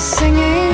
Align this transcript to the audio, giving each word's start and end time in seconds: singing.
singing. 0.00 0.69